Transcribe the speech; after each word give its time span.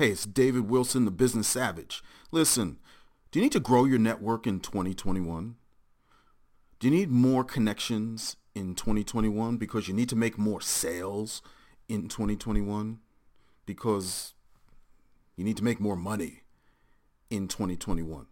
Hey, 0.00 0.12
it's 0.12 0.24
David 0.24 0.70
Wilson, 0.70 1.04
the 1.04 1.10
Business 1.10 1.46
Savage. 1.46 2.02
Listen, 2.30 2.78
do 3.30 3.38
you 3.38 3.42
need 3.44 3.52
to 3.52 3.60
grow 3.60 3.84
your 3.84 3.98
network 3.98 4.46
in 4.46 4.58
2021? 4.58 5.56
Do 6.78 6.86
you 6.86 6.90
need 6.90 7.10
more 7.10 7.44
connections 7.44 8.36
in 8.54 8.74
2021 8.74 9.58
because 9.58 9.88
you 9.88 9.92
need 9.92 10.08
to 10.08 10.16
make 10.16 10.38
more 10.38 10.62
sales 10.62 11.42
in 11.86 12.08
2021? 12.08 13.00
Because 13.66 14.32
you 15.36 15.44
need 15.44 15.58
to 15.58 15.64
make 15.64 15.80
more 15.80 15.96
money 15.96 16.44
in 17.28 17.46
2021. 17.46 18.24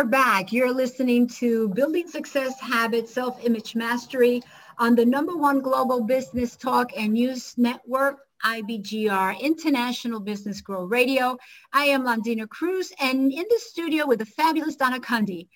We're 0.00 0.06
back. 0.06 0.50
You're 0.50 0.72
listening 0.72 1.26
to 1.40 1.68
Building 1.68 2.08
Success 2.08 2.58
Habits, 2.58 3.12
Self-Image 3.12 3.76
Mastery 3.76 4.42
on 4.78 4.94
the 4.94 5.04
number 5.04 5.36
one 5.36 5.60
global 5.60 6.02
business 6.02 6.56
talk 6.56 6.90
and 6.96 7.12
news 7.12 7.52
network, 7.58 8.20
IBGR, 8.42 9.38
International 9.38 10.18
Business 10.18 10.62
Growth 10.62 10.90
Radio. 10.90 11.36
I 11.74 11.84
am 11.84 12.04
Londina 12.04 12.48
Cruz 12.48 12.90
and 12.98 13.30
in 13.30 13.44
the 13.50 13.58
studio 13.58 14.06
with 14.06 14.20
the 14.20 14.24
fabulous 14.24 14.74
Donna 14.74 15.00
Kunde. 15.00 15.46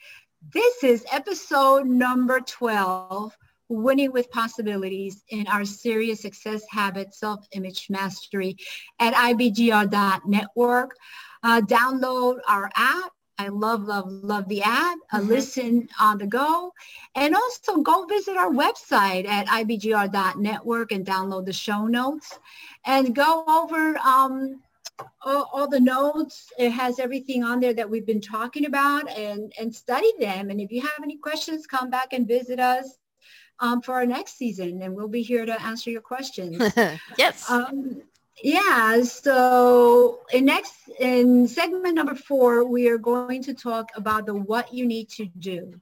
This 0.52 0.84
is 0.84 1.06
episode 1.10 1.86
number 1.86 2.40
12, 2.40 3.34
Winning 3.70 4.12
with 4.12 4.30
Possibilities 4.30 5.24
in 5.30 5.46
our 5.46 5.64
series 5.64 6.20
Success 6.20 6.64
Habits, 6.68 7.18
Self-Image 7.18 7.86
Mastery 7.88 8.58
at 9.00 9.14
IBGR.network. 9.14 10.96
Uh, 11.42 11.62
download 11.62 12.40
our 12.46 12.70
app 12.76 13.13
I 13.38 13.48
love, 13.48 13.82
love, 13.82 14.06
love 14.08 14.48
the 14.48 14.62
app. 14.62 14.98
Uh, 15.12 15.18
mm-hmm. 15.18 15.28
Listen 15.28 15.88
on 16.00 16.18
the 16.18 16.26
go. 16.26 16.72
And 17.14 17.34
also 17.34 17.78
go 17.78 18.06
visit 18.06 18.36
our 18.36 18.50
website 18.50 19.26
at 19.26 19.46
ibgr.network 19.48 20.92
and 20.92 21.04
download 21.04 21.46
the 21.46 21.52
show 21.52 21.86
notes 21.86 22.38
and 22.86 23.14
go 23.14 23.44
over 23.46 23.98
um, 23.98 24.60
all, 25.22 25.50
all, 25.52 25.68
the 25.68 25.80
notes. 25.80 26.52
It 26.58 26.70
has 26.70 27.00
everything 27.00 27.42
on 27.42 27.58
there 27.58 27.74
that 27.74 27.90
we've 27.90 28.06
been 28.06 28.20
talking 28.20 28.66
about 28.66 29.10
and, 29.10 29.52
and 29.58 29.74
study 29.74 30.12
them. 30.20 30.50
And 30.50 30.60
if 30.60 30.70
you 30.70 30.82
have 30.82 31.02
any 31.02 31.16
questions, 31.16 31.66
come 31.66 31.90
back 31.90 32.12
and 32.12 32.28
visit 32.28 32.60
us 32.60 32.98
um, 33.60 33.82
for 33.82 33.94
our 33.94 34.06
next 34.06 34.36
season 34.36 34.82
and 34.82 34.94
we'll 34.94 35.08
be 35.08 35.22
here 35.22 35.44
to 35.44 35.62
answer 35.62 35.90
your 35.90 36.00
questions. 36.00 36.56
yes. 37.18 37.50
Um, 37.50 38.02
yeah, 38.42 39.02
so 39.02 40.20
in 40.32 40.44
next 40.46 40.74
in 40.98 41.46
segment 41.46 41.94
number 41.94 42.14
four, 42.14 42.64
we 42.64 42.88
are 42.88 42.98
going 42.98 43.42
to 43.44 43.54
talk 43.54 43.90
about 43.94 44.26
the 44.26 44.34
what 44.34 44.72
you 44.72 44.86
need 44.86 45.08
to 45.10 45.26
do. 45.38 45.80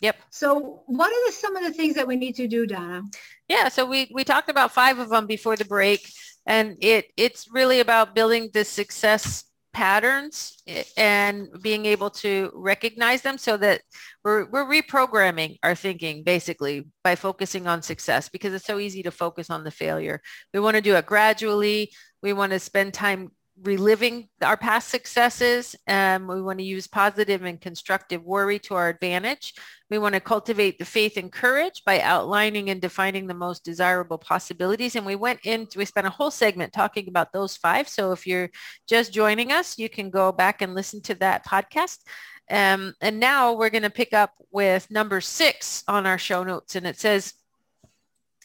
Yep. 0.00 0.16
So 0.30 0.82
what 0.86 1.12
are 1.12 1.26
the, 1.26 1.32
some 1.32 1.54
of 1.54 1.62
the 1.62 1.72
things 1.72 1.94
that 1.94 2.08
we 2.08 2.16
need 2.16 2.34
to 2.34 2.48
do, 2.48 2.66
Donna? 2.66 3.02
Yeah, 3.48 3.68
so 3.68 3.86
we, 3.86 4.10
we 4.12 4.24
talked 4.24 4.48
about 4.48 4.72
five 4.72 4.98
of 4.98 5.10
them 5.10 5.26
before 5.26 5.54
the 5.54 5.64
break, 5.64 6.10
and 6.44 6.76
it 6.80 7.12
it's 7.16 7.48
really 7.52 7.78
about 7.78 8.14
building 8.14 8.50
the 8.52 8.64
success 8.64 9.44
patterns 9.72 10.62
eh, 10.66 10.82
and 10.96 11.48
being 11.62 11.86
able 11.86 12.10
to 12.10 12.50
recognize 12.54 13.22
them 13.22 13.38
so 13.38 13.56
that 13.56 13.82
we're, 14.24 14.48
we're 14.50 14.64
reprogramming 14.64 15.58
our 15.62 15.74
thinking 15.74 16.22
basically 16.22 16.86
by 17.04 17.16
focusing 17.16 17.66
on 17.66 17.82
success 17.82 18.28
because 18.28 18.52
it's 18.54 18.66
so 18.66 18.78
easy 18.78 19.02
to 19.02 19.10
focus 19.10 19.50
on 19.50 19.64
the 19.64 19.70
failure. 19.70 20.20
We 20.52 20.60
want 20.60 20.76
to 20.76 20.82
do 20.82 20.96
it 20.96 21.06
gradually. 21.06 21.92
We 22.22 22.32
want 22.32 22.52
to 22.52 22.58
spend 22.58 22.94
time 22.94 23.30
reliving 23.62 24.28
our 24.42 24.56
past 24.56 24.88
successes. 24.88 25.76
Um, 25.86 26.26
we 26.26 26.42
want 26.42 26.58
to 26.58 26.64
use 26.64 26.86
positive 26.86 27.42
and 27.42 27.60
constructive 27.60 28.24
worry 28.24 28.58
to 28.60 28.74
our 28.74 28.88
advantage. 28.88 29.54
We 29.88 29.98
want 29.98 30.14
to 30.14 30.20
cultivate 30.20 30.78
the 30.78 30.84
faith 30.84 31.16
and 31.16 31.30
courage 31.30 31.82
by 31.86 32.00
outlining 32.00 32.70
and 32.70 32.80
defining 32.80 33.26
the 33.26 33.34
most 33.34 33.64
desirable 33.64 34.18
possibilities. 34.18 34.96
And 34.96 35.06
we 35.06 35.16
went 35.16 35.40
in, 35.44 35.68
we 35.76 35.84
spent 35.84 36.06
a 36.06 36.10
whole 36.10 36.30
segment 36.30 36.72
talking 36.72 37.08
about 37.08 37.32
those 37.32 37.56
five. 37.56 37.88
So 37.88 38.12
if 38.12 38.26
you're 38.26 38.50
just 38.88 39.12
joining 39.12 39.52
us, 39.52 39.78
you 39.78 39.88
can 39.88 40.10
go 40.10 40.32
back 40.32 40.60
and 40.60 40.74
listen 40.74 41.00
to 41.02 41.14
that 41.16 41.46
podcast. 41.46 41.98
Um, 42.50 42.94
and 43.00 43.20
now 43.20 43.52
we're 43.52 43.70
going 43.70 43.82
to 43.82 43.90
pick 43.90 44.12
up 44.12 44.32
with 44.50 44.90
number 44.90 45.20
six 45.20 45.84
on 45.86 46.06
our 46.06 46.18
show 46.18 46.42
notes. 46.42 46.74
And 46.74 46.86
it 46.86 46.98
says 46.98 47.34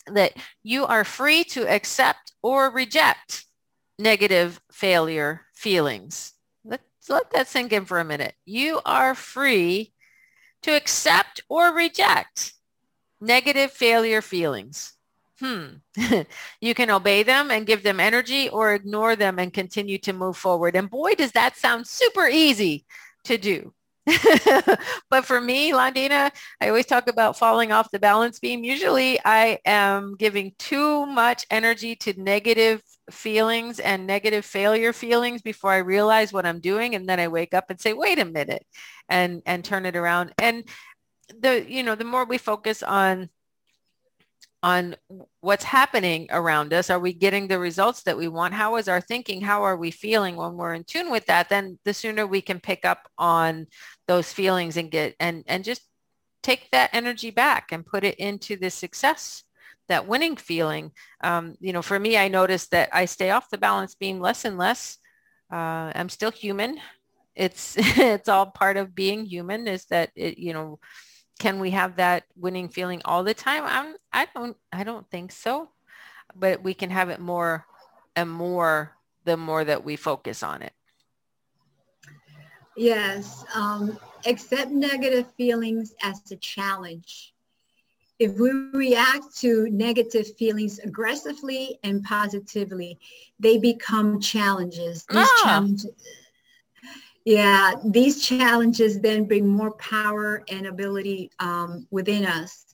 that 0.08 0.34
you 0.64 0.86
are 0.86 1.04
free 1.04 1.44
to 1.44 1.68
accept 1.68 2.34
or 2.42 2.70
reject 2.70 3.47
negative 4.00 4.60
failure 4.72 5.42
feelings. 5.54 6.34
Let's 6.64 6.84
let 7.10 7.32
that 7.32 7.48
sink 7.48 7.74
in 7.74 7.86
for 7.86 8.00
a 8.00 8.06
minute. 8.06 8.36
You 8.46 8.82
are 8.86 9.16
free 9.16 9.94
to 10.64 10.76
accept 10.76 11.42
or 11.50 11.74
reject 11.74 12.54
negative 13.22 13.72
failure 13.72 14.22
feelings. 14.22 14.94
Hmm. 15.40 15.66
you 16.62 16.74
can 16.74 16.90
obey 16.90 17.24
them 17.24 17.52
and 17.52 17.68
give 17.68 17.84
them 17.84 18.00
energy 18.00 18.50
or 18.50 18.74
ignore 18.74 19.16
them 19.16 19.38
and 19.38 19.54
continue 19.54 19.98
to 20.00 20.14
move 20.14 20.36
forward. 20.36 20.76
And 20.76 20.90
boy, 20.90 21.14
does 21.14 21.32
that 21.34 21.56
sound 21.58 21.88
super 21.88 22.28
easy 22.28 22.86
to 23.26 23.38
do. 23.38 23.74
but 25.10 25.26
for 25.26 25.42
me, 25.42 25.74
Londina, 25.74 26.32
I 26.62 26.70
always 26.70 26.86
talk 26.86 27.10
about 27.10 27.38
falling 27.38 27.72
off 27.72 27.92
the 27.92 28.00
balance 28.00 28.40
beam. 28.40 28.64
Usually 28.64 29.20
I 29.26 29.60
am 29.66 30.16
giving 30.16 30.54
too 30.58 31.06
much 31.06 31.46
energy 31.52 31.96
to 31.98 32.20
negative 32.20 32.82
feelings 33.12 33.80
and 33.80 34.06
negative 34.06 34.46
failure 34.46 34.94
feelings 34.94 35.42
before 35.42 35.72
I 35.72 35.78
realize 35.78 36.34
what 36.34 36.46
I'm 36.46 36.60
doing. 36.60 36.96
And 36.96 37.08
then 37.08 37.20
I 37.20 37.28
wake 37.28 37.54
up 37.54 37.70
and 37.70 37.80
say, 37.80 37.94
wait 37.94 38.20
a 38.20 38.26
minute 38.26 38.66
and, 39.10 39.42
and 39.46 39.64
turn 39.64 39.86
it 39.86 39.96
around. 39.96 40.34
And 40.38 40.64
the, 41.40 41.66
you 41.68 41.84
know, 41.84 41.96
the 41.96 42.04
more 42.04 42.26
we 42.26 42.38
focus 42.38 42.84
on 42.84 43.30
on 44.64 44.96
what's 45.40 45.64
happening 45.64 46.28
around 46.32 46.74
us. 46.74 46.90
Are 46.90 47.00
we 47.00 47.14
getting 47.14 47.48
the 47.48 47.60
results 47.60 48.04
that 48.04 48.18
we 48.18 48.28
want? 48.28 48.54
How 48.54 48.76
is 48.78 48.88
our 48.88 49.00
thinking? 49.00 49.40
How 49.40 49.64
are 49.64 49.78
we 49.78 49.92
feeling 49.92 50.36
when 50.36 50.56
we're 50.56 50.74
in 50.74 50.84
tune 50.84 51.12
with 51.12 51.28
that? 51.28 51.50
Then 51.50 51.78
the 51.86 51.94
sooner 51.94 52.26
we 52.26 52.42
can 52.42 52.60
pick 52.60 52.84
up 52.84 53.08
on 53.18 53.68
those 54.08 54.34
feelings 54.34 54.76
and 54.76 54.90
get 54.90 55.16
and 55.20 55.44
and 55.48 55.64
just 55.64 55.84
take 56.42 56.72
that 56.72 56.90
energy 56.94 57.30
back 57.30 57.72
and 57.72 57.86
put 57.86 58.04
it 58.04 58.16
into 58.16 58.56
the 58.56 58.70
success 58.70 59.44
that 59.90 60.08
winning 60.08 60.36
feeling 60.36 60.92
um, 61.24 61.56
you 61.60 61.74
know 61.74 61.82
for 61.82 62.00
me 62.00 62.18
i 62.18 62.28
noticed 62.28 62.72
that 62.72 62.90
i 62.94 63.06
stay 63.06 63.30
off 63.30 63.50
the 63.50 63.58
balance 63.58 63.96
beam 63.96 64.20
less 64.20 64.46
and 64.46 64.58
less 64.58 64.98
uh, 65.52 65.92
i'm 65.96 66.10
still 66.10 66.32
human 66.32 66.78
it's 67.36 67.76
it's 67.78 68.30
all 68.30 68.46
part 68.46 68.78
of 68.78 68.96
being 68.96 69.26
human 69.26 69.68
is 69.68 69.86
that 69.86 70.12
it, 70.16 70.38
you 70.38 70.54
know 70.54 70.80
can 71.40 71.60
we 71.60 71.72
have 71.72 71.98
that 71.98 72.24
winning 72.36 72.70
feeling 72.70 73.02
all 73.06 73.24
the 73.24 73.34
time? 73.34 73.64
I'm, 73.66 73.96
I 74.12 74.28
don't, 74.34 74.58
I 74.72 74.84
don't 74.84 75.10
think 75.10 75.32
so, 75.32 75.70
but 76.36 76.64
we 76.64 76.74
can 76.74 76.90
have 76.90 77.10
it 77.10 77.20
more 77.20 77.66
and 78.16 78.30
more 78.30 78.96
the 79.26 79.38
more 79.38 79.64
that 79.64 79.84
we 79.84 79.96
focus 79.96 80.42
on 80.42 80.62
it. 80.62 80.74
Yes, 82.76 83.44
um, 83.56 84.00
accept 84.26 84.72
negative 84.72 85.32
feelings 85.36 85.94
as 86.02 86.22
a 86.32 86.36
challenge. 86.38 87.34
If 88.20 88.40
we 88.40 88.50
react 88.74 89.38
to 89.42 89.70
negative 89.70 90.36
feelings 90.38 90.80
aggressively 90.80 91.80
and 91.84 92.04
positively, 92.04 93.00
they 93.40 93.58
become 93.58 94.20
challenges. 94.20 95.06
These 95.10 95.28
ah. 95.28 95.42
challenges 95.44 95.92
yeah, 97.28 97.74
these 97.84 98.26
challenges 98.26 99.02
then 99.02 99.26
bring 99.26 99.46
more 99.46 99.72
power 99.72 100.46
and 100.48 100.66
ability 100.66 101.30
um, 101.40 101.86
within 101.92 102.26
us. 102.26 102.74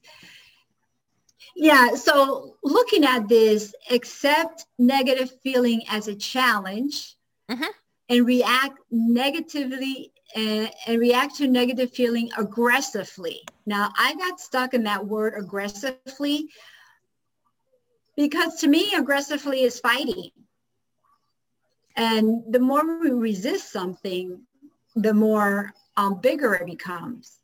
Yeah, 1.55 1.95
so 1.95 2.57
looking 2.63 3.03
at 3.03 3.27
this, 3.27 3.73
accept 3.89 4.67
negative 4.77 5.31
feeling 5.41 5.81
as 5.89 6.07
a 6.07 6.13
challenge 6.13 7.15
mm-hmm. 7.49 7.63
and 8.09 8.27
react 8.27 8.77
negatively 8.91 10.12
and, 10.35 10.71
and, 10.87 10.99
react 10.99 11.35
to 11.35 11.47
negative 11.47 11.91
feeling 11.91 12.29
aggressively. 12.37 13.41
Now, 13.65 13.91
I 13.97 14.15
got 14.15 14.39
stuck 14.39 14.73
in 14.73 14.83
that 14.83 15.05
word 15.05 15.33
aggressively 15.37 16.49
because 18.15 18.55
to 18.59 18.67
me, 18.67 18.93
aggressively 18.95 19.61
is 19.61 19.79
fighting. 19.79 20.31
And 21.95 22.43
the 22.49 22.59
more 22.59 22.99
we 22.99 23.11
resist 23.11 23.71
something, 23.71 24.41
the 24.95 25.13
more 25.13 25.73
um, 25.97 26.19
bigger 26.21 26.53
it 26.55 26.65
becomes. 26.65 27.39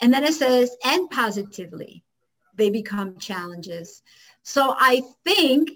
And 0.00 0.12
then 0.12 0.24
it 0.24 0.34
says, 0.34 0.76
and 0.84 1.08
positively, 1.10 2.04
they 2.56 2.70
become 2.70 3.18
challenges. 3.18 4.02
So 4.42 4.74
I 4.78 5.02
think, 5.24 5.70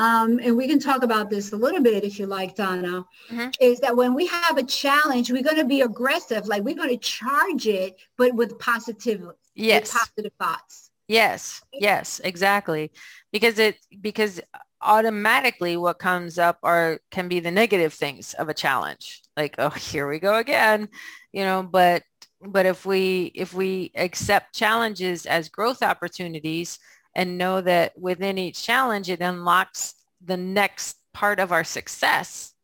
um, 0.00 0.40
and 0.42 0.56
we 0.56 0.66
can 0.66 0.78
talk 0.78 1.02
about 1.02 1.28
this 1.28 1.52
a 1.52 1.56
little 1.56 1.82
bit 1.82 2.04
if 2.04 2.18
you 2.18 2.24
like, 2.24 2.56
Donna, 2.56 3.04
mm-hmm. 3.30 3.50
is 3.60 3.80
that 3.80 3.94
when 3.94 4.14
we 4.14 4.26
have 4.28 4.56
a 4.56 4.62
challenge, 4.62 5.30
we're 5.30 5.42
going 5.42 5.58
to 5.58 5.64
be 5.66 5.82
aggressive, 5.82 6.46
like 6.46 6.62
we're 6.62 6.74
going 6.74 6.88
to 6.88 6.96
charge 6.96 7.66
it, 7.66 7.96
but 8.16 8.34
with 8.34 8.58
positive, 8.58 9.20
yes. 9.54 9.92
With 9.92 10.00
positive 10.00 10.32
thoughts. 10.40 10.90
Yes, 11.06 11.60
yes, 11.70 12.18
exactly. 12.24 12.92
Because 13.30 13.58
it, 13.58 13.76
because 14.00 14.40
automatically 14.80 15.76
what 15.76 15.98
comes 15.98 16.38
up 16.38 16.58
are 16.62 17.00
can 17.10 17.28
be 17.28 17.38
the 17.38 17.50
negative 17.50 17.92
things 17.92 18.32
of 18.32 18.48
a 18.48 18.54
challenge 18.54 19.20
like 19.36 19.54
oh 19.58 19.68
here 19.68 20.08
we 20.08 20.18
go 20.18 20.36
again 20.36 20.88
you 21.32 21.44
know 21.44 21.62
but 21.62 22.02
but 22.40 22.64
if 22.64 22.86
we 22.86 23.30
if 23.34 23.52
we 23.52 23.92
accept 23.94 24.54
challenges 24.54 25.26
as 25.26 25.50
growth 25.50 25.82
opportunities 25.82 26.78
and 27.14 27.38
know 27.38 27.60
that 27.60 27.98
within 27.98 28.38
each 28.38 28.62
challenge 28.62 29.10
it 29.10 29.20
unlocks 29.20 29.94
the 30.24 30.36
next 30.36 30.96
part 31.12 31.40
of 31.40 31.52
our 31.52 31.64
success. 31.64 32.54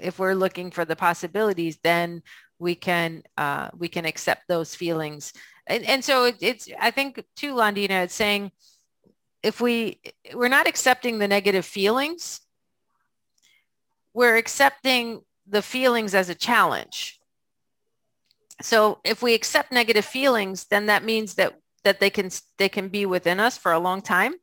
If 0.00 0.18
we're 0.18 0.34
looking 0.34 0.70
for 0.70 0.84
the 0.84 0.96
possibilities 0.96 1.78
then 1.82 2.22
we 2.58 2.74
can 2.74 3.22
uh, 3.36 3.70
we 3.76 3.88
can 3.88 4.04
accept 4.04 4.48
those 4.48 4.74
feelings. 4.74 5.32
And, 5.66 5.84
and 5.84 6.04
so 6.04 6.24
it, 6.24 6.36
it's 6.40 6.68
i 6.80 6.90
think 6.90 7.24
too 7.36 7.54
londina 7.54 8.02
it's 8.02 8.14
saying 8.14 8.50
if 9.44 9.60
we 9.60 10.00
we're 10.34 10.48
not 10.48 10.66
accepting 10.66 11.18
the 11.18 11.28
negative 11.28 11.64
feelings 11.64 12.40
we're 14.14 14.36
accepting 14.36 15.22
the 15.46 15.62
feelings 15.62 16.14
as 16.14 16.28
a 16.28 16.34
challenge. 16.34 17.18
So 18.60 19.00
if 19.04 19.22
we 19.22 19.34
accept 19.34 19.72
negative 19.72 20.04
feelings 20.04 20.66
then 20.66 20.86
that 20.86 21.04
means 21.04 21.34
that 21.34 21.58
that 21.84 22.00
they 22.00 22.10
can 22.10 22.30
they 22.58 22.68
can 22.68 22.88
be 22.88 23.06
within 23.06 23.40
us 23.40 23.58
for 23.58 23.72
a 23.72 23.78
long 23.78 24.02
time 24.02 24.34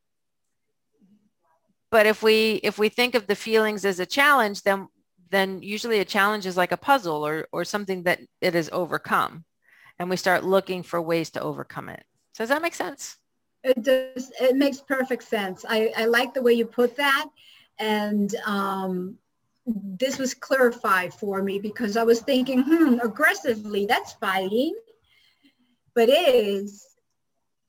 but 1.92 2.06
if 2.06 2.22
we 2.22 2.60
if 2.64 2.78
we 2.78 2.90
think 2.90 3.16
of 3.16 3.28
the 3.28 3.36
feelings 3.36 3.86
as 3.86 4.00
a 4.00 4.06
challenge 4.06 4.64
then 4.64 4.88
then 5.32 5.62
usually 5.62 6.00
a 6.00 6.06
challenge 6.06 6.46
is 6.46 6.58
like 6.58 6.72
a 6.72 6.78
puzzle 6.78 7.26
or 7.26 7.48
or 7.52 7.64
something 7.64 8.04
that 8.04 8.20
it 8.42 8.56
is 8.56 8.70
overcome 8.72 9.46
and 9.98 10.10
we 10.10 10.16
start 10.16 10.44
looking 10.44 10.84
for 10.84 11.02
ways 11.02 11.30
to 11.30 11.42
overcome 11.42 11.90
it 11.90 12.04
does 12.38 12.50
that 12.50 12.62
make 12.62 12.76
sense 12.76 13.18
it 13.64 13.84
does. 13.84 14.32
It 14.40 14.56
makes 14.56 14.80
perfect 14.80 15.24
sense. 15.24 15.66
I, 15.68 15.92
I 15.96 16.06
like 16.06 16.34
the 16.34 16.42
way 16.42 16.54
you 16.54 16.66
put 16.66 16.96
that. 16.96 17.28
And 17.78 18.34
um, 18.46 19.18
this 19.66 20.18
was 20.18 20.34
clarified 20.34 21.14
for 21.14 21.42
me 21.44 21.60
because 21.60 21.98
I 21.98 22.04
was 22.04 22.22
thinking, 22.22 22.64
hmm, 22.64 23.00
aggressively, 23.04 23.86
that's 23.86 24.14
fighting. 24.14 24.76
But 25.94 26.10
is 26.10 26.86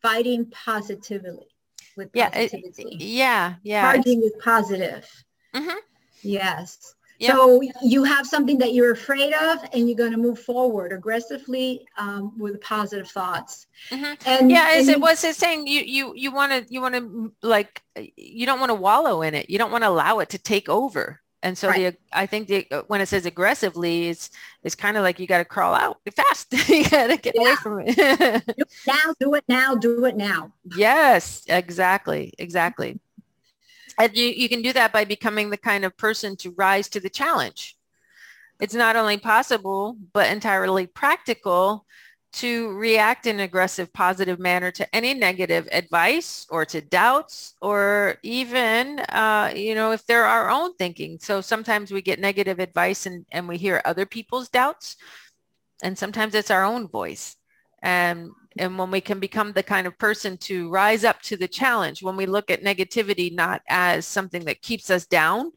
fighting 0.03 0.47
positively 0.47 1.49
with 1.97 2.13
positivity. 2.13 2.97
Yeah, 2.97 2.97
it, 2.97 3.01
yeah, 3.01 3.55
yeah. 3.63 3.93
Fighting 3.93 4.21
with 4.21 4.39
positive. 4.41 5.07
Mm-hmm. 5.55 5.79
Yes. 6.23 6.95
Yep. 7.19 7.33
So 7.33 7.61
you 7.83 8.03
have 8.05 8.27
something 8.27 8.57
that 8.59 8.73
you're 8.73 8.93
afraid 8.93 9.35
of 9.35 9.59
and 9.75 9.87
you're 9.87 9.99
going 9.99 10.13
to 10.13 10.17
move 10.17 10.39
forward 10.39 10.91
aggressively 10.91 11.87
um, 11.99 12.33
with 12.39 12.59
positive 12.63 13.11
thoughts. 13.11 13.67
Mm-hmm. 13.91 14.15
And 14.27 14.51
yeah, 14.51 14.71
as 14.73 14.89
and 14.89 14.97
it 14.97 15.01
was 15.03 15.19
saying, 15.19 15.67
you, 15.67 15.83
you, 15.83 16.15
you 16.17 16.33
want 16.33 16.53
to, 16.53 16.73
you 16.73 16.81
want 16.81 16.95
to 16.95 17.33
like, 17.43 17.83
you 18.17 18.47
don't 18.47 18.59
want 18.59 18.71
to 18.71 18.75
wallow 18.75 19.21
in 19.21 19.35
it. 19.35 19.51
You 19.51 19.59
don't 19.59 19.71
want 19.71 19.85
to 19.85 19.89
allow 19.89 20.21
it 20.21 20.31
to 20.31 20.39
take 20.39 20.71
over. 20.71 21.21
And 21.43 21.57
so 21.57 21.69
right. 21.69 21.93
the, 21.93 22.19
I 22.19 22.27
think 22.27 22.49
the, 22.49 22.67
uh, 22.71 22.83
when 22.89 23.01
it 23.01 23.07
says 23.07 23.25
aggressively, 23.25 24.09
it's, 24.09 24.31
it's 24.63 24.75
kind 24.75 24.97
of 24.97 25.03
like 25.03 25.19
you 25.19 25.27
got 25.27 25.39
to 25.39 25.45
crawl 25.45 25.75
out 25.75 25.99
fast. 26.17 26.53
you 26.69 26.89
got 26.89 27.07
to 27.07 27.17
get 27.17 27.35
yeah. 27.35 27.43
away 27.43 27.57
from 27.57 27.83
it. 27.87 28.59
now, 28.87 29.15
do 29.19 29.35
it 29.35 29.45
now, 29.49 29.75
do 29.75 30.05
it 30.05 30.17
now. 30.17 30.53
Yes, 30.77 31.45
exactly. 31.49 32.35
Exactly. 32.39 33.01
And 33.99 34.17
you, 34.17 34.27
you 34.29 34.49
can 34.49 34.63
do 34.63 34.73
that 34.75 34.93
by 34.93 35.05
becoming 35.05 35.51
the 35.51 35.57
kind 35.57 35.85
of 35.85 35.97
person 35.97 36.37
to 36.37 36.51
rise 36.53 36.89
to 36.91 37.01
the 37.01 37.11
challenge. 37.11 37.77
It's 38.61 38.75
not 38.75 38.97
only 38.97 39.17
possible, 39.17 39.97
but 40.13 40.31
entirely 40.31 40.87
practical 40.87 41.87
to 42.33 42.73
react 42.73 43.27
in 43.27 43.37
an 43.37 43.43
aggressive, 43.43 43.93
positive 43.93 44.39
manner 44.39 44.71
to 44.71 44.95
any 44.95 45.15
negative 45.15 45.69
advice 45.73 46.47
or 46.51 46.65
to 46.65 46.81
doubts 46.81 47.55
or 47.61 48.17
even, 48.23 49.01
uh, 49.01 49.53
you 49.55 49.75
know, 49.75 49.93
if 49.93 50.07
they're 50.07 50.27
our 50.27 50.49
own 50.51 50.75
thinking. 50.75 51.19
So 51.21 51.41
sometimes 51.41 51.91
we 51.91 52.03
get 52.03 52.21
negative 52.21 52.61
advice 52.61 53.07
and, 53.07 53.27
and 53.33 53.49
we 53.49 53.57
hear 53.57 53.83
other 53.85 54.07
people's 54.07 54.49
doubts. 54.49 54.97
And 55.83 55.99
sometimes 55.99 56.35
it's 56.35 56.51
our 56.51 56.65
own 56.65 56.89
voice. 56.89 57.37
And 57.83 58.31
and 58.59 58.77
when 58.79 58.91
we 58.91 59.01
can 59.01 59.21
become 59.21 59.53
the 59.53 59.63
kind 59.63 59.87
of 59.87 59.99
person 59.99 60.37
to 60.39 60.69
rise 60.71 61.05
up 61.05 61.23
to 61.23 61.37
the 61.37 61.49
challenge, 61.49 62.03
when 62.03 62.17
we 62.17 62.27
look 62.27 62.51
at 62.51 62.65
negativity 62.65 63.33
not 63.33 63.63
as 63.69 64.07
something 64.07 64.45
that 64.47 64.61
keeps 64.61 64.91
us 64.91 65.07
down, 65.07 65.53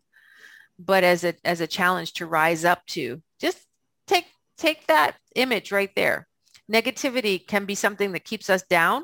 but 0.80 1.04
as 1.04 1.24
a 1.24 1.34
as 1.44 1.60
a 1.62 1.68
challenge 1.68 2.14
to 2.14 2.26
rise 2.26 2.64
up 2.66 2.86
to, 2.88 3.22
just 3.40 3.60
take 4.08 4.28
take 4.58 4.88
that 4.88 5.18
image 5.36 5.72
right 5.72 5.92
there. 5.96 6.28
Negativity 6.72 7.46
can 7.46 7.66
be 7.66 7.76
something 7.76 8.12
that 8.14 8.24
keeps 8.24 8.50
us 8.50 8.64
down 8.64 9.04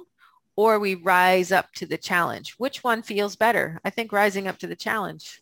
or 0.55 0.79
we 0.79 0.95
rise 0.95 1.51
up 1.51 1.71
to 1.73 1.85
the 1.85 1.97
challenge. 1.97 2.51
Which 2.57 2.83
one 2.83 3.01
feels 3.01 3.35
better? 3.35 3.79
I 3.85 3.89
think 3.89 4.11
rising 4.11 4.47
up 4.47 4.57
to 4.59 4.67
the 4.67 4.75
challenge. 4.75 5.41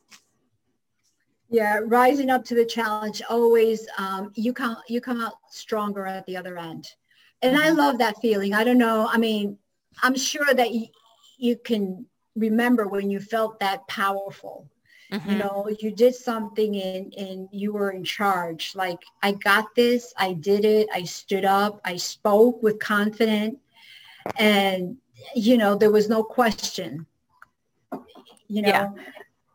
Yeah, 1.50 1.80
rising 1.84 2.30
up 2.30 2.44
to 2.46 2.56
the 2.56 2.66
challenge 2.66 3.22
always 3.30 3.88
um, 3.98 4.32
you 4.36 4.54
come 4.54 4.78
you 4.88 5.00
come 5.00 5.22
out 5.22 5.36
stronger 5.50 6.06
at 6.06 6.26
the 6.26 6.38
other 6.38 6.58
end. 6.58 6.88
And 7.42 7.58
I 7.58 7.68
mm-hmm. 7.68 7.78
love 7.78 7.98
that 8.00 8.22
feeling. 8.22 8.54
I 8.54 8.64
don't 8.64 8.78
know. 8.78 9.08
I 9.10 9.18
mean, 9.18 9.58
I'm 10.04 10.16
sure 10.16 10.54
that 10.54 10.72
you, 10.72 10.88
you 11.38 11.56
can 11.56 12.06
remember 12.36 12.88
when 12.88 13.10
you 13.10 13.20
felt 13.20 13.60
that 13.60 13.88
powerful. 13.88 14.70
Mm-hmm. 15.12 15.30
You 15.30 15.38
know, 15.38 15.70
you 15.80 15.92
did 15.92 16.16
something 16.16 16.76
and, 16.82 17.14
and 17.16 17.48
you 17.52 17.72
were 17.72 17.92
in 17.92 18.04
charge. 18.04 18.76
Like, 18.76 19.00
I 19.24 19.32
got 19.34 19.74
this. 19.76 20.14
I 20.18 20.34
did 20.34 20.66
it. 20.66 20.90
I 20.94 21.04
stood 21.04 21.46
up. 21.46 21.80
I 21.86 21.96
spoke 21.98 22.62
with 22.62 22.80
confidence. 22.80 23.58
And, 24.38 24.98
you 25.34 25.58
know, 25.58 25.76
there 25.76 25.92
was 25.92 26.10
no 26.10 26.24
question. 26.24 27.06
You 28.50 28.62
know, 28.62 28.70
yeah. 28.70 28.90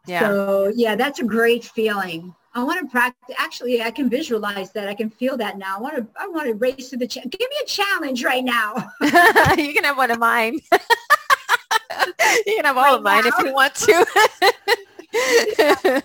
Yeah. 0.06 0.20
So 0.20 0.72
yeah, 0.74 0.96
that's 0.96 1.20
a 1.20 1.24
great 1.24 1.64
feeling. 1.64 2.34
I 2.54 2.62
want 2.64 2.80
to 2.80 2.86
practice. 2.90 3.34
Actually, 3.38 3.82
I 3.82 3.90
can 3.90 4.10
visualize 4.10 4.72
that. 4.72 4.88
I 4.88 4.94
can 4.94 5.08
feel 5.08 5.36
that 5.38 5.58
now. 5.58 5.78
I 5.78 5.80
want 5.80 5.96
to. 5.96 6.06
I 6.18 6.28
want 6.28 6.48
to 6.48 6.54
race 6.54 6.90
to 6.90 6.96
the. 6.96 7.06
Cha- 7.06 7.22
Give 7.22 7.40
me 7.40 7.56
a 7.62 7.66
challenge 7.66 8.24
right 8.24 8.44
now. 8.44 8.74
you 9.56 9.72
can 9.72 9.84
have 9.84 9.96
one 9.96 10.10
of 10.10 10.18
mine. 10.18 10.54
you 12.46 12.56
can 12.56 12.64
have 12.64 12.76
all 12.76 12.84
right 12.84 12.94
of 12.94 13.02
mine 13.02 13.22
now. 13.24 13.30
if 13.38 13.44
you 13.44 13.54
want 13.54 13.74
to. 13.76 14.06
If 15.12 16.04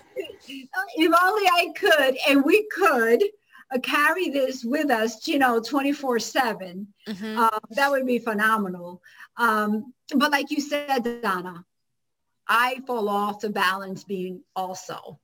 only 1.22 1.46
I 1.46 1.72
could, 1.76 2.16
and 2.28 2.44
we 2.44 2.66
could 2.68 3.22
uh, 3.74 3.78
carry 3.80 4.30
this 4.30 4.64
with 4.64 4.90
us, 4.90 5.26
you 5.28 5.38
know, 5.38 5.60
24 5.60 6.18
7. 6.18 6.86
Mm-hmm. 7.06 7.38
Uh, 7.38 7.58
that 7.70 7.90
would 7.90 8.06
be 8.06 8.18
phenomenal. 8.18 9.02
Um, 9.36 9.92
but 10.14 10.32
like 10.32 10.50
you 10.50 10.60
said, 10.60 11.20
Donna, 11.22 11.64
I 12.46 12.80
fall 12.86 13.08
off 13.08 13.40
the 13.40 13.50
balance 13.50 14.04
beam 14.04 14.42
also. 14.56 15.18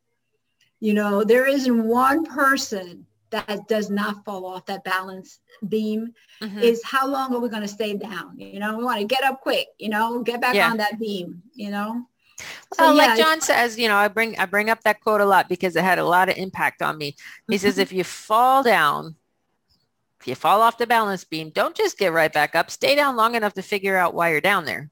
You 0.81 0.95
know, 0.95 1.25
there 1.25 1.47
isn't 1.47 1.85
one 1.85 2.25
person 2.25 3.07
that 3.31 3.67
does 3.67 3.91
not 3.91 4.25
fall 4.25 4.47
off 4.47 4.67
that 4.67 4.85
balance 4.85 5.41
beam 5.69 6.13
mm-hmm. 6.41 6.59
is 6.59 6.83
how 6.85 7.07
long 7.07 7.35
are 7.35 7.41
we 7.41 7.49
going 7.49 7.63
to 7.63 7.69
stay 7.69 7.95
down? 7.95 8.39
You 8.39 8.61
know, 8.61 8.77
we 8.77 8.85
want 8.85 9.01
to 9.01 9.07
get 9.07 9.25
up 9.25 9.41
quick, 9.41 9.69
you 9.79 9.89
know, 9.89 10.23
get 10.23 10.41
back 10.41 10.55
yeah. 10.55 10.71
on 10.71 10.77
that 10.77 11.01
beam, 11.01 11.43
you 11.55 11.71
know. 11.71 12.07
So, 12.39 12.47
oh, 12.79 12.95
well, 12.95 12.97
yeah, 12.97 13.07
like 13.07 13.19
John 13.19 13.41
says, 13.41 13.79
you 13.79 13.89
know, 13.89 13.97
I 13.97 14.09
bring 14.09 14.37
I 14.39 14.47
bring 14.47 14.71
up 14.71 14.83
that 14.83 15.01
quote 15.01 15.21
a 15.21 15.25
lot 15.25 15.49
because 15.49 15.77
it 15.77 15.85
had 15.85 15.99
a 15.99 16.05
lot 16.05 16.29
of 16.29 16.37
impact 16.37 16.83
on 16.83 16.99
me. 16.99 17.17
He 17.49 17.59
says, 17.59 17.75
mm-hmm. 17.75 17.83
if 17.83 17.93
you 17.93 18.05
fall 18.05 18.63
down, 18.63 19.17
if 20.21 20.27
you 20.27 20.35
fall 20.35 20.63
off 20.63 20.79
the 20.79 20.87
balance 20.87 21.25
beam, 21.25 21.51
don't 21.51 21.77
just 21.77 21.99
get 21.99 22.13
right 22.13 22.33
back 22.33 22.55
up. 22.55 22.71
Stay 22.71 22.97
down 22.97 23.15
long 23.17 23.35
enough 23.35 23.55
to 23.55 23.63
figure 23.63 23.97
out 23.97 24.15
why 24.15 24.31
you're 24.31 24.41
down 24.41 24.65
there. 24.65 24.91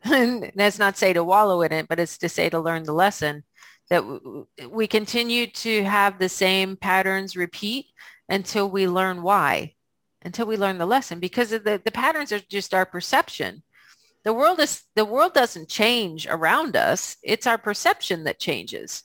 and 0.04 0.52
that's 0.54 0.78
not 0.78 0.96
say 0.96 1.12
to 1.12 1.24
wallow 1.24 1.62
in 1.62 1.72
it, 1.72 1.88
but 1.88 1.98
it's 2.00 2.18
to 2.18 2.28
say 2.28 2.48
to 2.50 2.60
learn 2.60 2.84
the 2.84 2.92
lesson 2.92 3.44
that 3.90 4.04
we 4.70 4.86
continue 4.86 5.48
to 5.48 5.82
have 5.84 6.18
the 6.18 6.28
same 6.28 6.76
patterns 6.76 7.36
repeat 7.36 7.86
until 8.28 8.70
we 8.70 8.86
learn 8.86 9.20
why, 9.22 9.74
until 10.22 10.46
we 10.46 10.56
learn 10.56 10.78
the 10.78 10.86
lesson, 10.86 11.18
because 11.18 11.50
the, 11.50 11.80
the 11.84 11.90
patterns 11.90 12.30
are 12.32 12.38
just 12.38 12.72
our 12.72 12.86
perception. 12.86 13.62
The 14.24 14.34
world 14.34 14.60
is 14.60 14.82
the 14.94 15.04
world 15.04 15.32
doesn't 15.34 15.68
change 15.68 16.26
around 16.26 16.76
us. 16.76 17.16
It's 17.22 17.46
our 17.46 17.58
perception 17.58 18.24
that 18.24 18.38
changes. 18.38 19.04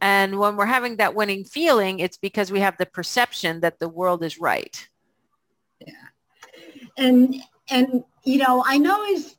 And 0.00 0.38
when 0.38 0.56
we're 0.56 0.66
having 0.66 0.96
that 0.96 1.14
winning 1.14 1.44
feeling, 1.44 2.00
it's 2.00 2.18
because 2.18 2.52
we 2.52 2.60
have 2.60 2.76
the 2.76 2.86
perception 2.86 3.60
that 3.60 3.78
the 3.78 3.88
world 3.88 4.22
is 4.22 4.38
right. 4.38 4.88
Yeah. 5.80 5.92
And 6.96 7.34
and 7.70 8.04
you 8.24 8.38
know, 8.38 8.62
I 8.66 8.78
know 8.78 9.02
it's 9.04 9.36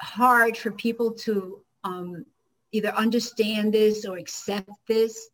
hard 0.00 0.56
for 0.56 0.70
people 0.70 1.12
to 1.12 1.60
um, 1.84 2.24
either 2.72 2.90
understand 2.90 3.72
this 3.72 4.04
or 4.04 4.18
accept 4.18 4.70
this, 4.86 5.28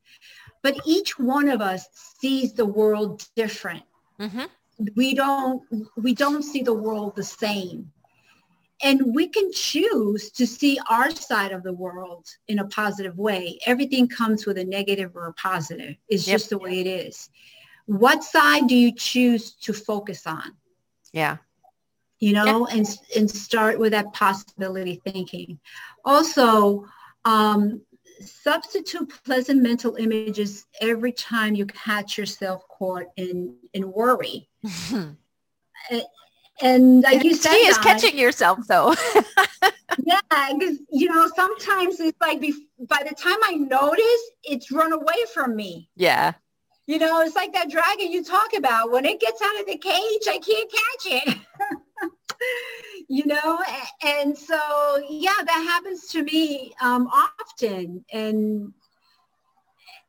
but 0.62 0.78
each 0.86 1.18
one 1.18 1.48
of 1.48 1.60
us 1.60 1.86
sees 2.20 2.52
the 2.52 2.66
world 2.66 3.26
different. 3.36 3.82
Mm-hmm. 4.20 4.44
We 4.96 5.14
don't 5.14 5.62
we 5.96 6.14
don't 6.14 6.42
see 6.42 6.62
the 6.62 6.74
world 6.74 7.16
the 7.16 7.24
same. 7.24 7.90
And 8.82 9.14
we 9.14 9.28
can 9.28 9.52
choose 9.52 10.30
to 10.32 10.46
see 10.46 10.78
our 10.90 11.10
side 11.10 11.52
of 11.52 11.62
the 11.62 11.72
world 11.72 12.26
in 12.48 12.58
a 12.58 12.66
positive 12.66 13.16
way. 13.16 13.58
Everything 13.66 14.08
comes 14.08 14.46
with 14.46 14.58
a 14.58 14.64
negative 14.64 15.14
or 15.14 15.26
a 15.26 15.32
positive. 15.34 15.96
It's 16.08 16.26
yep. 16.26 16.34
just 16.34 16.50
the 16.50 16.58
way 16.58 16.80
it 16.80 16.86
is. 16.86 17.30
What 17.86 18.24
side 18.24 18.66
do 18.66 18.74
you 18.74 18.92
choose 18.92 19.52
to 19.62 19.72
focus 19.72 20.26
on? 20.26 20.56
Yeah 21.12 21.38
you 22.24 22.32
know, 22.32 22.66
and, 22.68 22.86
and 23.14 23.30
start 23.30 23.78
with 23.78 23.92
that 23.92 24.12
possibility 24.14 24.98
thinking. 25.04 25.58
Also, 26.06 26.86
um, 27.26 27.82
substitute 28.20 29.12
pleasant 29.24 29.62
mental 29.62 29.96
images 29.96 30.64
every 30.80 31.12
time 31.12 31.54
you 31.54 31.66
catch 31.66 32.16
yourself 32.16 32.66
caught 32.68 33.04
in, 33.16 33.54
in 33.74 33.92
worry. 33.92 34.48
and, 36.64 37.04
and 37.04 37.14
like 37.14 37.24
you 37.24 37.34
said, 37.34 37.52
she 37.52 37.66
is 37.66 37.78
catching 37.78 38.18
yourself 38.18 38.58
though. 38.66 38.94
yeah, 40.04 40.20
because 40.52 40.78
you 40.90 41.08
know 41.08 41.28
sometimes 41.34 42.00
it's 42.00 42.20
like 42.20 42.40
be, 42.40 42.54
by 42.88 43.04
the 43.08 43.14
time 43.14 43.38
I 43.44 43.54
notice, 43.54 44.30
it's 44.42 44.72
run 44.72 44.92
away 44.92 45.24
from 45.32 45.54
me. 45.54 45.88
Yeah. 45.96 46.32
You 46.86 46.98
know, 46.98 47.22
it's 47.22 47.34
like 47.34 47.54
that 47.54 47.70
dragon 47.70 48.12
you 48.12 48.22
talk 48.22 48.52
about. 48.54 48.90
When 48.90 49.06
it 49.06 49.18
gets 49.18 49.40
out 49.40 49.60
of 49.60 49.66
the 49.66 49.78
cage, 49.78 50.28
I 50.28 50.38
can't 50.38 50.70
catch 50.70 51.28
it. 51.28 51.38
you 53.08 53.26
know 53.26 53.58
and 54.04 54.36
so 54.36 54.58
yeah 55.08 55.34
that 55.46 55.66
happens 55.68 56.08
to 56.08 56.22
me 56.22 56.72
um, 56.80 57.06
often 57.06 58.04
and 58.12 58.72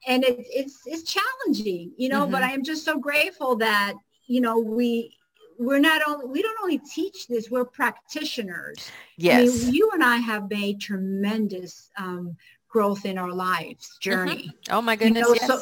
and 0.07 0.23
it, 0.23 0.45
it's 0.49 0.81
it's 0.85 1.03
challenging 1.03 1.91
you 1.97 2.09
know 2.09 2.23
mm-hmm. 2.23 2.31
but 2.31 2.43
i'm 2.43 2.63
just 2.63 2.83
so 2.85 2.97
grateful 2.97 3.55
that 3.55 3.93
you 4.27 4.41
know 4.41 4.59
we 4.59 5.15
we're 5.57 5.79
not 5.79 6.01
only 6.07 6.25
we 6.25 6.41
don't 6.41 6.57
only 6.61 6.79
teach 6.79 7.27
this 7.27 7.49
we're 7.49 7.65
practitioners 7.65 8.91
yes 9.17 9.63
I 9.63 9.65
mean, 9.65 9.73
you 9.73 9.91
and 9.93 10.03
i 10.03 10.17
have 10.17 10.49
made 10.49 10.81
tremendous 10.81 11.89
um, 11.97 12.35
growth 12.67 13.05
in 13.05 13.17
our 13.17 13.31
lives 13.31 13.87
mm-hmm. 13.87 14.09
journey 14.09 14.35
mm-hmm. 14.47 14.75
oh 14.75 14.81
my 14.81 14.95
goodness 14.95 15.27
you 15.27 15.33
know, 15.33 15.33
yes. 15.33 15.47
so 15.47 15.61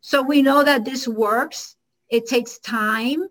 so 0.00 0.22
we 0.22 0.42
know 0.42 0.64
that 0.64 0.84
this 0.84 1.06
works 1.08 1.76
it 2.10 2.26
takes 2.26 2.58
time 2.58 3.26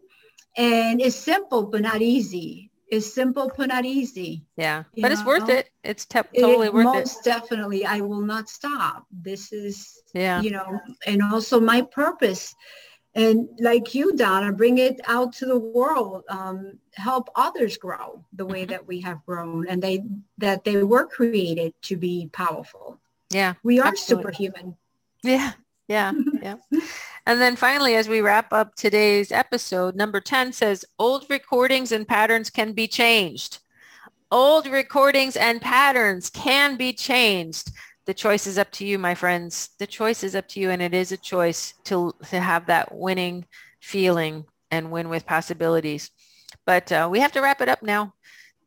and 0.58 1.02
it's 1.02 1.16
simple 1.16 1.64
but 1.64 1.82
not 1.82 2.02
easy 2.02 2.72
it's 2.94 3.12
simple 3.12 3.52
but 3.58 3.70
not 3.70 3.86
easy. 3.86 4.46
Yeah, 4.56 4.84
but 4.96 5.08
know? 5.08 5.14
it's 5.14 5.26
worth 5.26 5.50
it. 5.50 5.72
It's 5.84 6.06
te- 6.06 6.20
totally 6.40 6.68
it, 6.68 6.74
worth 6.74 6.86
most 6.86 6.96
it. 6.96 7.00
Most 7.00 7.24
definitely. 7.24 7.86
I 7.88 8.02
will 8.02 8.22
not 8.22 8.50
stop. 8.50 9.08
This 9.12 9.52
is, 9.52 10.04
yeah. 10.14 10.42
you 10.42 10.52
know, 10.52 10.80
and 11.08 11.24
also 11.24 11.60
my 11.60 11.82
purpose. 11.82 12.54
And 13.16 13.48
like 13.60 13.94
you, 13.94 14.16
Donna, 14.16 14.52
bring 14.52 14.80
it 14.80 15.00
out 15.08 15.34
to 15.34 15.46
the 15.46 15.60
world. 15.60 16.24
Um, 16.30 16.80
help 16.94 17.30
others 17.36 17.78
grow 17.78 18.26
the 18.34 18.46
way 18.46 18.62
mm-hmm. 18.62 18.72
that 18.72 18.88
we 18.88 19.02
have 19.02 19.24
grown, 19.26 19.68
and 19.68 19.82
they 19.82 20.04
that 20.40 20.64
they 20.64 20.84
were 20.84 21.06
created 21.06 21.74
to 21.84 21.98
be 21.98 22.30
powerful. 22.34 23.00
Yeah, 23.30 23.54
we 23.64 23.80
are 23.80 23.88
absolutely. 23.88 24.34
superhuman. 24.34 24.78
Yeah, 25.22 25.54
yeah, 25.88 26.12
yeah. 26.42 26.56
And 27.26 27.40
then 27.40 27.56
finally, 27.56 27.96
as 27.96 28.10
we 28.10 28.22
wrap 28.22 28.52
up 28.52 28.76
today's 28.76 29.32
episode, 29.32 29.96
number 29.96 30.20
10 30.20 30.52
says, 30.52 30.84
old 31.00 31.26
recordings 31.30 31.92
and 31.94 32.08
patterns 32.08 32.50
can 32.50 32.74
be 32.74 32.88
changed. 32.88 33.60
Old 34.30 34.68
recordings 34.68 35.38
and 35.38 35.62
patterns 35.62 36.30
can 36.30 36.76
be 36.76 36.92
changed. 36.92 37.72
The 38.06 38.14
choice 38.14 38.48
is 38.48 38.58
up 38.58 38.72
to 38.74 38.86
you, 38.86 39.00
my 39.00 39.16
friends. 39.16 39.70
The 39.80 39.88
choice 39.88 40.24
is 40.24 40.36
up 40.36 40.48
to 40.50 40.60
you. 40.60 40.70
And 40.70 40.82
it 40.82 40.94
is 40.94 41.12
a 41.12 41.18
choice 41.18 41.74
to, 41.86 42.14
to 42.30 42.40
have 42.40 42.68
that 42.68 42.94
winning 42.94 43.46
feeling 43.82 44.46
and 44.72 44.92
win 44.92 45.10
with 45.10 45.26
possibilities. 45.26 46.12
But 46.66 46.92
uh, 46.92 47.08
we 47.12 47.20
have 47.20 47.32
to 47.34 47.42
wrap 47.42 47.62
it 47.62 47.70
up 47.70 47.84
now 47.84 48.14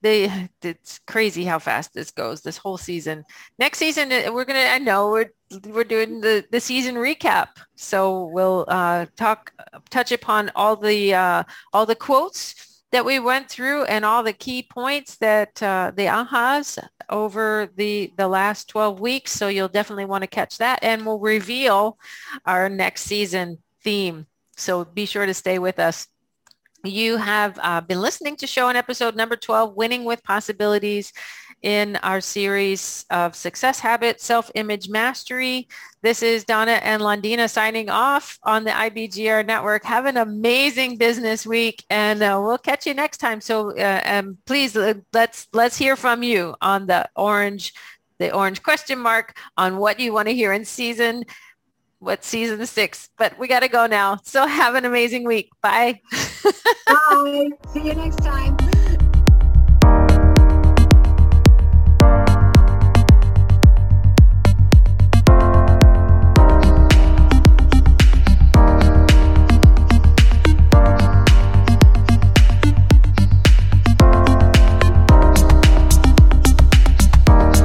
they 0.02 0.48
it's 0.62 1.00
crazy 1.06 1.44
how 1.44 1.58
fast 1.58 1.92
this 1.94 2.10
goes 2.10 2.42
this 2.42 2.56
whole 2.56 2.76
season 2.76 3.24
next 3.58 3.78
season 3.78 4.12
uh, 4.12 4.32
we're 4.32 4.44
gonna 4.44 4.58
i 4.58 4.78
know 4.78 5.10
we're 5.10 5.30
we're 5.68 5.84
doing 5.84 6.20
the 6.20 6.44
the 6.50 6.60
season 6.60 6.94
recap 6.94 7.48
so 7.74 8.26
we'll 8.26 8.64
uh 8.68 9.06
talk 9.16 9.52
touch 9.90 10.12
upon 10.12 10.50
all 10.54 10.76
the 10.76 11.14
uh 11.14 11.42
all 11.72 11.86
the 11.86 11.94
quotes 11.94 12.75
that 12.92 13.04
we 13.04 13.18
went 13.18 13.48
through 13.48 13.84
and 13.84 14.04
all 14.04 14.22
the 14.22 14.32
key 14.32 14.62
points 14.62 15.16
that 15.16 15.62
uh, 15.62 15.92
the 15.94 16.06
ahas 16.06 16.78
over 17.10 17.68
the 17.76 18.12
the 18.16 18.28
last 18.28 18.68
12 18.68 19.00
weeks. 19.00 19.32
So 19.32 19.48
you'll 19.48 19.68
definitely 19.68 20.04
want 20.04 20.22
to 20.22 20.28
catch 20.28 20.58
that 20.58 20.78
and 20.82 21.04
we'll 21.04 21.18
reveal 21.18 21.98
our 22.44 22.68
next 22.68 23.02
season 23.02 23.58
theme. 23.82 24.26
So 24.56 24.84
be 24.84 25.06
sure 25.06 25.26
to 25.26 25.34
stay 25.34 25.58
with 25.58 25.78
us. 25.78 26.08
You 26.84 27.16
have 27.16 27.58
uh, 27.62 27.80
been 27.80 28.00
listening 28.00 28.36
to 28.36 28.46
show 28.46 28.68
and 28.68 28.78
episode 28.78 29.16
number 29.16 29.34
12, 29.34 29.74
Winning 29.74 30.04
with 30.04 30.22
Possibilities 30.22 31.12
in 31.66 31.96
our 31.96 32.20
series 32.20 33.04
of 33.10 33.34
Success 33.34 33.80
Habits, 33.80 34.24
Self-Image 34.24 34.88
Mastery. 34.88 35.66
This 36.00 36.22
is 36.22 36.44
Donna 36.44 36.78
and 36.84 37.02
Londina 37.02 37.50
signing 37.50 37.90
off 37.90 38.38
on 38.44 38.62
the 38.62 38.70
IBGR 38.70 39.44
network. 39.44 39.82
Have 39.82 40.06
an 40.06 40.16
amazing 40.16 40.96
business 40.96 41.44
week 41.44 41.84
and 41.90 42.22
uh, 42.22 42.40
we'll 42.40 42.56
catch 42.56 42.86
you 42.86 42.94
next 42.94 43.18
time. 43.18 43.40
So 43.40 43.76
uh, 43.76 44.00
um, 44.06 44.38
please 44.46 44.76
uh, 44.76 44.94
let's 45.12 45.48
let's 45.52 45.76
hear 45.76 45.96
from 45.96 46.22
you 46.22 46.54
on 46.60 46.86
the 46.86 47.08
orange 47.16 47.74
the 48.18 48.32
orange 48.32 48.62
question 48.62 49.00
mark 49.00 49.36
on 49.56 49.78
what 49.78 49.98
you 49.98 50.12
want 50.12 50.28
to 50.28 50.34
hear 50.34 50.52
in 50.52 50.64
season 50.64 51.24
what 51.98 52.22
season 52.22 52.64
six, 52.66 53.08
but 53.18 53.36
we 53.40 53.48
got 53.48 53.60
to 53.60 53.68
go 53.68 53.86
now. 53.86 54.18
So 54.22 54.46
have 54.46 54.76
an 54.76 54.84
amazing 54.84 55.24
week. 55.24 55.50
Bye. 55.62 56.00
Bye. 56.86 57.50
See 57.72 57.86
you 57.86 57.94
next 57.94 58.18
time. 58.18 58.56